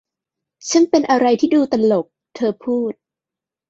[0.69, 2.05] ช่างเป็นอะไรที่ดูตลก!
[2.35, 2.93] เธอพูด